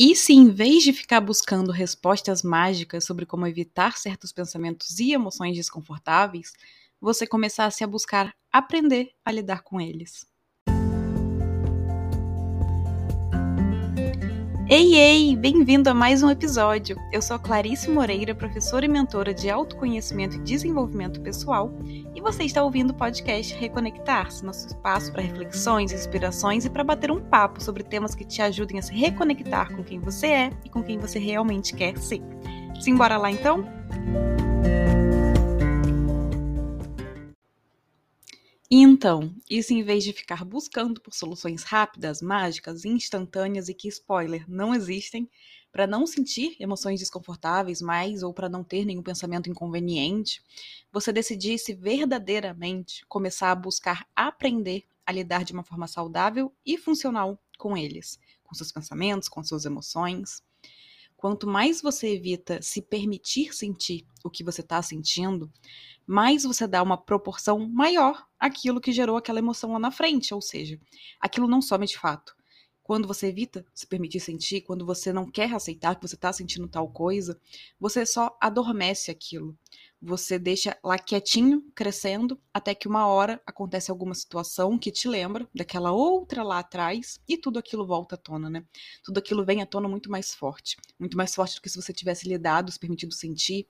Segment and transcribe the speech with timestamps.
[0.00, 5.12] E se em vez de ficar buscando respostas mágicas sobre como evitar certos pensamentos e
[5.12, 6.52] emoções desconfortáveis,
[7.00, 10.26] você começasse a buscar aprender a lidar com eles?
[14.72, 15.34] Ei, ei!
[15.34, 16.96] Bem-vindo a mais um episódio.
[17.10, 21.72] Eu sou Clarice Moreira, professora e mentora de autoconhecimento e desenvolvimento pessoal,
[22.14, 27.10] e você está ouvindo o podcast Reconectar-se, nosso espaço para reflexões, inspirações e para bater
[27.10, 30.68] um papo sobre temas que te ajudem a se reconectar com quem você é e
[30.68, 32.22] com quem você realmente quer ser.
[32.80, 33.68] Simbora lá então?
[38.72, 44.48] Então, isso em vez de ficar buscando por soluções rápidas, mágicas, instantâneas e que, spoiler,
[44.48, 45.28] não existem,
[45.72, 50.40] para não sentir emoções desconfortáveis mais ou para não ter nenhum pensamento inconveniente,
[50.92, 57.40] você decidisse verdadeiramente começar a buscar aprender a lidar de uma forma saudável e funcional
[57.58, 60.42] com eles, com seus pensamentos, com suas emoções.
[61.16, 65.50] Quanto mais você evita se permitir sentir o que você está sentindo,
[66.06, 70.34] mais você dá uma proporção maior àquilo que gerou aquela emoção lá na frente.
[70.34, 70.80] Ou seja,
[71.20, 72.34] aquilo não some de fato.
[72.82, 76.66] Quando você evita se permitir sentir, quando você não quer aceitar que você está sentindo
[76.66, 77.38] tal coisa,
[77.78, 79.56] você só adormece aquilo.
[80.02, 85.46] Você deixa lá quietinho, crescendo, até que uma hora acontece alguma situação que te lembra
[85.54, 88.64] daquela outra lá atrás e tudo aquilo volta à tona, né?
[89.04, 90.76] Tudo aquilo vem à tona muito mais forte.
[90.98, 93.68] Muito mais forte do que se você tivesse lidado, se permitido sentir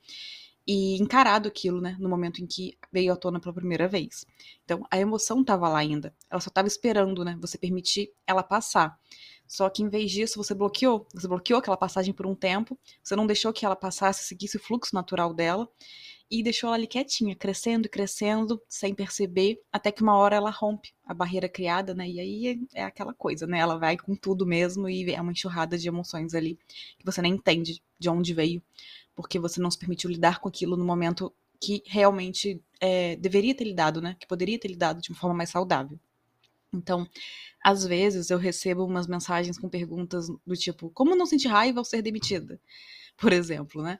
[0.72, 4.24] e encarado aquilo, né, no momento em que veio à tona pela primeira vez.
[4.64, 8.96] Então, a emoção estava lá ainda, ela só estava esperando, né, você permitir ela passar.
[9.48, 13.16] Só que em vez disso, você bloqueou, você bloqueou aquela passagem por um tempo, você
[13.16, 15.68] não deixou que ela passasse, seguisse o fluxo natural dela,
[16.30, 20.50] e deixou ela ali quietinha, crescendo e crescendo, sem perceber, até que uma hora ela
[20.50, 22.08] rompe a barreira criada, né?
[22.08, 23.58] E aí é aquela coisa, né?
[23.58, 26.56] Ela vai com tudo mesmo e é uma enxurrada de emoções ali
[26.98, 28.62] que você nem entende de onde veio,
[29.14, 33.64] porque você não se permitiu lidar com aquilo no momento que realmente é, deveria ter
[33.64, 34.16] lidado, né?
[34.18, 35.98] Que poderia ter lidado de uma forma mais saudável.
[36.72, 37.08] Então,
[37.62, 41.84] às vezes eu recebo umas mensagens com perguntas do tipo: como não sentir raiva ao
[41.84, 42.60] ser demitida?
[43.18, 43.98] Por exemplo, né?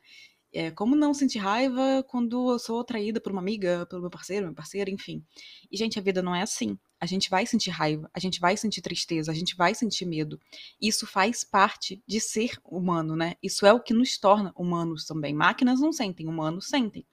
[0.52, 4.46] É, como não sentir raiva quando eu sou traída por uma amiga, pelo meu parceiro,
[4.46, 5.24] minha parceira, enfim.
[5.70, 6.76] E, gente, a vida não é assim.
[6.98, 10.40] A gente vai sentir raiva, a gente vai sentir tristeza, a gente vai sentir medo.
[10.80, 13.36] Isso faz parte de ser humano, né?
[13.42, 15.32] Isso é o que nos torna humanos também.
[15.32, 17.06] Máquinas não sentem, humanos sentem.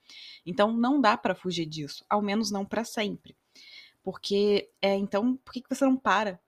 [0.46, 3.36] Então, não dá para fugir disso, ao menos não para sempre.
[4.04, 6.40] Porque, é, então, por que você não para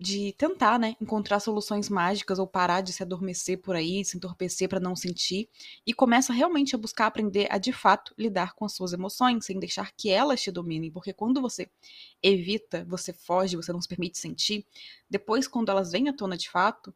[0.00, 4.66] de tentar, né, encontrar soluções mágicas ou parar de se adormecer por aí, se entorpecer
[4.66, 5.48] para não sentir
[5.86, 9.58] e começa realmente a buscar aprender a de fato lidar com as suas emoções, sem
[9.60, 11.70] deixar que elas te dominem, porque quando você
[12.22, 14.66] evita, você foge, você não se permite sentir,
[15.08, 16.94] depois quando elas vêm à tona de fato,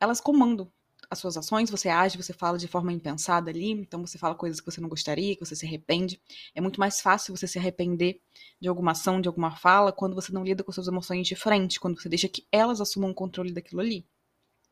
[0.00, 0.72] elas comandam
[1.10, 4.60] as suas ações, você age, você fala de forma impensada ali, então você fala coisas
[4.60, 6.22] que você não gostaria, que você se arrepende.
[6.54, 8.20] É muito mais fácil você se arrepender
[8.60, 11.80] de alguma ação, de alguma fala, quando você não lida com suas emoções de frente,
[11.80, 14.06] quando você deixa que elas assumam o controle daquilo ali.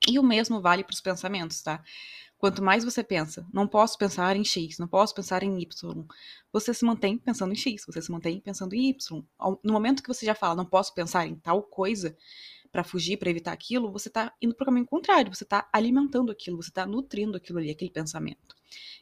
[0.08, 1.82] E o mesmo vale para os pensamentos, tá?
[2.38, 6.06] Quanto mais você pensa, não posso pensar em X, não posso pensar em Y,
[6.52, 9.24] você se mantém pensando em X, você se mantém pensando em Y.
[9.64, 12.16] No momento que você já fala, não posso pensar em tal coisa,
[12.70, 16.30] para fugir, para evitar aquilo, você está indo para o caminho contrário, você está alimentando
[16.30, 18.56] aquilo, você está nutrindo aquilo ali, aquele pensamento.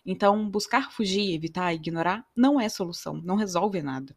[0.04, 4.16] Então, buscar fugir, evitar, ignorar não é solução, não resolve nada.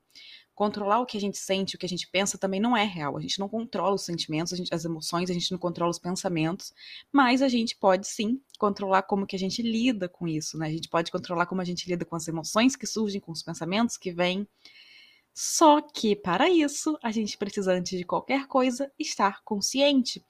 [0.54, 3.18] Controlar o que a gente sente, o que a gente pensa também não é real.
[3.18, 6.74] A gente não controla os sentimentos, gente, as emoções, a gente não controla os pensamentos,
[7.12, 10.68] mas a gente pode sim controlar como que a gente lida com isso, né?
[10.68, 13.42] A gente pode controlar como a gente lida com as emoções que surgem, com os
[13.42, 14.46] pensamentos que vêm,
[15.42, 20.22] só que, para isso, a gente precisa, antes de qualquer coisa, estar consciente.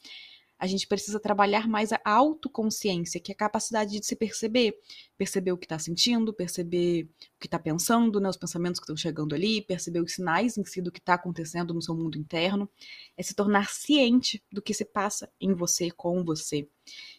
[0.56, 4.78] A gente precisa trabalhar mais a autoconsciência, que é a capacidade de se perceber.
[5.18, 8.96] Perceber o que está sentindo, perceber o que está pensando, né, os pensamentos que estão
[8.96, 12.70] chegando ali, perceber os sinais em si do que está acontecendo no seu mundo interno.
[13.18, 16.70] É se tornar ciente do que se passa em você, com você.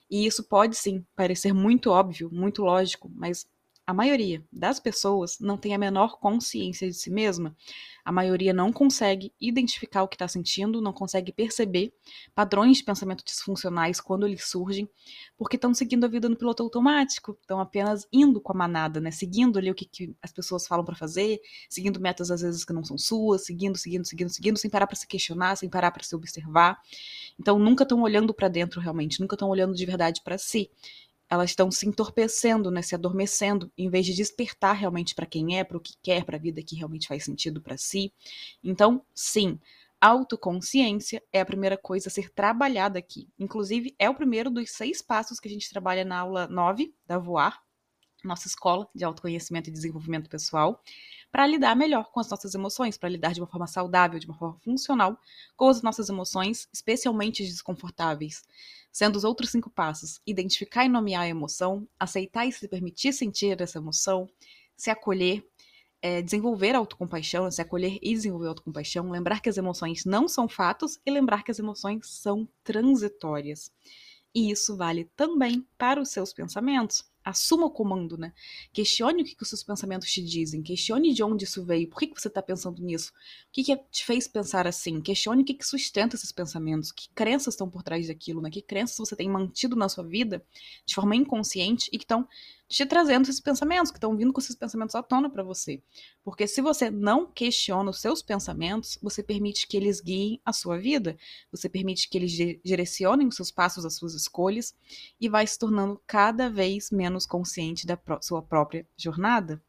[0.09, 3.49] E isso pode sim parecer muito óbvio, muito lógico, mas
[3.91, 7.57] a maioria das pessoas não tem a menor consciência de si mesma.
[8.05, 11.93] A maioria não consegue identificar o que está sentindo, não consegue perceber
[12.33, 14.89] padrões de pensamento disfuncionais quando eles surgem,
[15.37, 19.11] porque estão seguindo a vida no piloto automático, estão apenas indo com a manada, né?
[19.11, 22.73] Seguindo ali o que, que as pessoas falam para fazer, seguindo metas às vezes que
[22.73, 26.05] não são suas, seguindo, seguindo, seguindo, seguindo, sem parar para se questionar, sem parar para
[26.05, 26.81] se observar.
[27.41, 30.71] Então nunca estão olhando para dentro realmente, nunca estão olhando de verdade para si
[31.31, 35.63] elas estão se entorpecendo, né, se adormecendo, em vez de despertar realmente para quem é,
[35.63, 38.13] para o que quer, para a vida que realmente faz sentido para si.
[38.65, 39.59] Então, sim,
[40.01, 43.29] autoconsciência é a primeira coisa a ser trabalhada aqui.
[43.39, 47.17] Inclusive, é o primeiro dos seis passos que a gente trabalha na aula 9 da
[47.17, 47.63] Voar,
[48.25, 50.83] nossa escola de autoconhecimento e desenvolvimento pessoal,
[51.31, 54.37] para lidar melhor com as nossas emoções, para lidar de uma forma saudável, de uma
[54.37, 55.19] forma funcional
[55.57, 58.43] com as nossas emoções, especialmente desconfortáveis.
[58.93, 63.61] Sendo os outros cinco passos: identificar e nomear a emoção, aceitar e se permitir sentir
[63.61, 64.29] essa emoção,
[64.77, 65.47] se acolher,
[66.03, 70.99] é, desenvolver autocompaixão, se acolher e desenvolver autocompaixão, lembrar que as emoções não são fatos
[71.05, 73.71] e lembrar que as emoções são transitórias.
[74.35, 78.33] E isso vale também para os seus pensamentos assuma o comando, né?
[78.73, 81.99] Questione o que, que os seus pensamentos te dizem, questione de onde isso veio, por
[81.99, 83.13] que, que você está pensando nisso,
[83.49, 87.09] o que, que te fez pensar assim, questione o que, que sustenta esses pensamentos, que
[87.15, 88.51] crenças estão por trás daquilo, né?
[88.51, 90.45] Que crenças você tem mantido na sua vida
[90.85, 92.27] de forma inconsciente e que estão
[92.71, 95.83] te trazendo esses pensamentos, que estão vindo com esses pensamentos à tona para você.
[96.23, 100.79] Porque se você não questiona os seus pensamentos, você permite que eles guiem a sua
[100.79, 101.19] vida,
[101.51, 102.31] você permite que eles
[102.65, 104.73] direcionem os seus passos, as suas escolhas,
[105.21, 109.61] e vai se tornando cada vez menos consciente da sua própria jornada.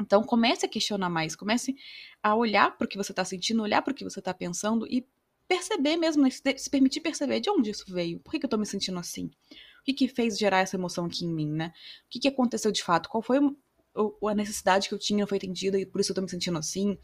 [0.00, 1.74] Então comece a questionar mais, comece
[2.22, 4.86] a olhar para o que você está sentindo, olhar para o que você está pensando
[4.86, 5.04] e
[5.48, 8.58] perceber mesmo, né, se permitir perceber de onde isso veio, por que, que eu estou
[8.58, 9.30] me sentindo assim
[9.86, 11.72] que, que fez gerar essa emoção aqui em mim, né?
[12.06, 13.08] O que, que aconteceu de fato?
[13.08, 16.28] Qual foi a necessidade que eu tinha foi atendida e por isso eu tô me
[16.28, 16.98] sentindo assim?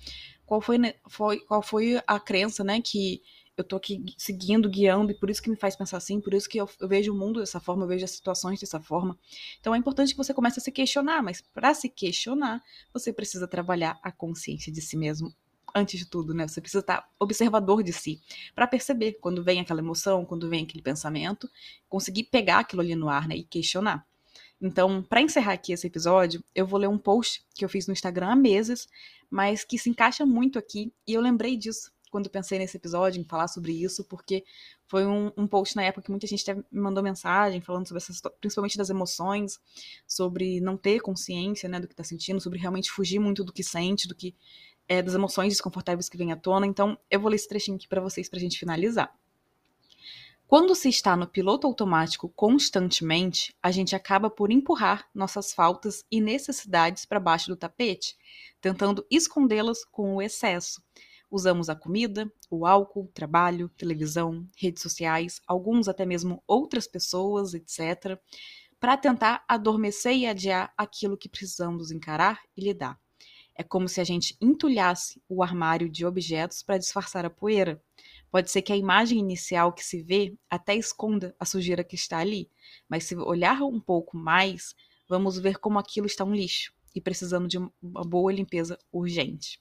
[0.44, 0.76] Qual foi,
[1.08, 3.22] foi, qual foi a crença, né, que
[3.56, 6.48] eu tô aqui seguindo, guiando, e por isso que me faz pensar assim, por isso
[6.48, 9.18] que eu, eu, vejo o mundo dessa forma, eu vejo as situações dessa forma.
[9.60, 12.62] Então é importante que você comece a se questionar, mas para se questionar,
[12.92, 15.34] você precisa trabalhar a consciência de si mesmo
[15.74, 16.46] antes de tudo, né?
[16.46, 18.20] Você precisa estar observador de si
[18.54, 21.48] para perceber quando vem aquela emoção, quando vem aquele pensamento,
[21.88, 24.06] conseguir pegar aquilo ali no ar, né, e questionar.
[24.60, 27.92] Então, para encerrar aqui esse episódio, eu vou ler um post que eu fiz no
[27.92, 28.86] Instagram há meses,
[29.28, 33.24] mas que se encaixa muito aqui, e eu lembrei disso quando pensei nesse episódio, em
[33.24, 34.44] falar sobre isso, porque
[34.86, 38.20] foi um, um post na época que muita gente me mandou mensagem falando sobre essas,
[38.38, 39.58] principalmente das emoções,
[40.06, 43.64] sobre não ter consciência, né, do que tá sentindo, sobre realmente fugir muito do que
[43.64, 44.34] sente, do que
[44.92, 46.66] é, das emoções desconfortáveis que vêm à tona.
[46.66, 49.10] Então, eu vou ler esse trechinho aqui para vocês para a gente finalizar.
[50.46, 56.20] Quando se está no piloto automático constantemente, a gente acaba por empurrar nossas faltas e
[56.20, 58.18] necessidades para baixo do tapete,
[58.60, 60.82] tentando escondê-las com o excesso.
[61.30, 68.20] Usamos a comida, o álcool, trabalho, televisão, redes sociais, alguns até mesmo outras pessoas, etc.,
[68.78, 73.00] para tentar adormecer e adiar aquilo que precisamos encarar e lidar.
[73.54, 77.82] É como se a gente entulhasse o armário de objetos para disfarçar a poeira.
[78.30, 82.18] Pode ser que a imagem inicial que se vê até esconda a sujeira que está
[82.18, 82.50] ali,
[82.88, 84.74] mas se olhar um pouco mais,
[85.08, 89.60] vamos ver como aquilo está um lixo e precisando de uma boa limpeza urgente.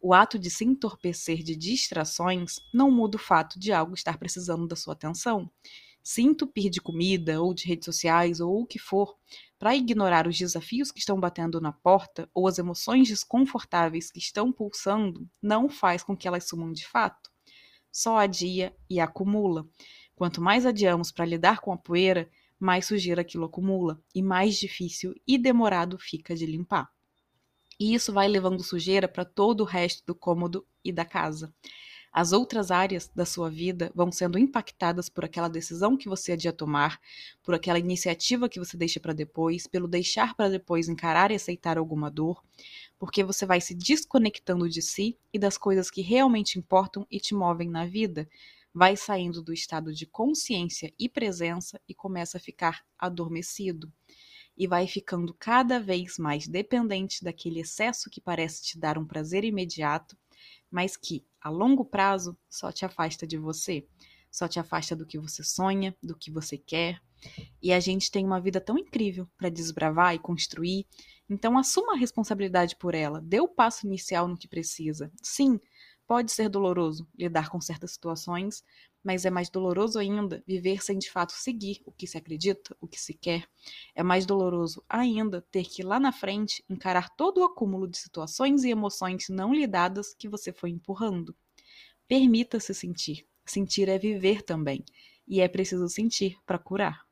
[0.00, 4.66] O ato de se entorpecer de distrações não muda o fato de algo estar precisando
[4.66, 5.50] da sua atenção.
[6.02, 9.16] Se entupir de comida ou de redes sociais ou o que for,
[9.58, 14.52] para ignorar os desafios que estão batendo na porta ou as emoções desconfortáveis que estão
[14.52, 17.30] pulsando, não faz com que elas sumam de fato.
[17.90, 19.66] Só adia e acumula.
[20.14, 25.14] Quanto mais adiamos para lidar com a poeira, mais sujeira aquilo acumula e mais difícil
[25.26, 26.90] e demorado fica de limpar.
[27.78, 31.54] E isso vai levando sujeira para todo o resto do cômodo e da casa.
[32.18, 36.50] As outras áreas da sua vida vão sendo impactadas por aquela decisão que você adia
[36.50, 36.98] tomar,
[37.42, 41.76] por aquela iniciativa que você deixa para depois, pelo deixar para depois encarar e aceitar
[41.76, 42.42] alguma dor,
[42.98, 47.34] porque você vai se desconectando de si e das coisas que realmente importam e te
[47.34, 48.26] movem na vida.
[48.72, 53.92] Vai saindo do estado de consciência e presença e começa a ficar adormecido
[54.56, 59.44] e vai ficando cada vez mais dependente daquele excesso que parece te dar um prazer
[59.44, 60.16] imediato,
[60.70, 63.86] mas que, a longo prazo só te afasta de você,
[64.30, 67.00] só te afasta do que você sonha, do que você quer.
[67.62, 70.86] E a gente tem uma vida tão incrível para desbravar e construir.
[71.28, 75.10] Então assuma a responsabilidade por ela, dê o passo inicial no que precisa.
[75.22, 75.58] Sim,
[76.06, 78.62] pode ser doloroso lidar com certas situações,
[79.06, 82.88] mas é mais doloroso ainda viver sem de fato seguir o que se acredita, o
[82.88, 83.48] que se quer.
[83.94, 88.64] É mais doloroso ainda ter que lá na frente encarar todo o acúmulo de situações
[88.64, 91.36] e emoções não lidadas que você foi empurrando.
[92.08, 93.24] Permita-se sentir.
[93.44, 94.84] Sentir é viver também,
[95.24, 97.05] e é preciso sentir para curar.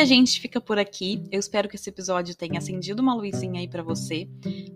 [0.00, 1.22] A gente fica por aqui.
[1.30, 4.26] Eu espero que esse episódio tenha acendido uma luzinha aí para você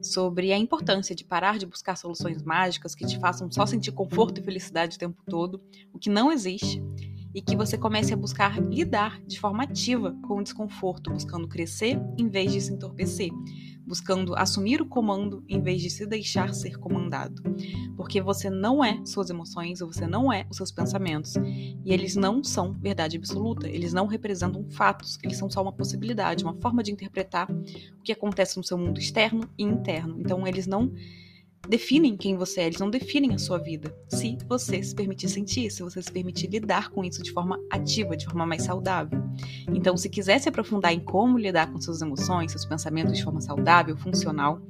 [0.02, 4.40] sobre a importância de parar de buscar soluções mágicas que te façam só sentir conforto
[4.40, 5.62] e felicidade o tempo todo,
[5.95, 6.83] o que não existe.
[7.34, 12.00] E que você comece a buscar lidar de forma ativa com o desconforto, buscando crescer
[12.16, 13.30] em vez de se entorpecer,
[13.84, 17.42] buscando assumir o comando em vez de se deixar ser comandado.
[17.96, 22.42] Porque você não é suas emoções, você não é os seus pensamentos, e eles não
[22.42, 26.92] são verdade absoluta, eles não representam fatos, eles são só uma possibilidade, uma forma de
[26.92, 30.16] interpretar o que acontece no seu mundo externo e interno.
[30.20, 30.92] Então eles não
[31.68, 33.94] definem quem você é, eles não definem a sua vida.
[34.09, 38.16] Se você se permitir sentir, se você se permitir lidar com isso de forma ativa,
[38.16, 39.23] de forma mais saudável.
[39.68, 43.40] Então, se quiser se aprofundar em como lidar com suas emoções, seus pensamentos de forma
[43.40, 44.61] saudável, funcional,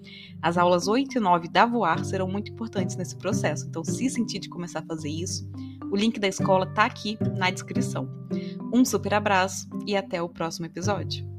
[0.43, 3.67] as aulas 8 e 9 da Voar serão muito importantes nesse processo.
[3.67, 5.49] Então, se sentir de começar a fazer isso,
[5.91, 8.09] o link da escola está aqui na descrição.
[8.73, 11.34] Um super abraço e até o próximo episódio.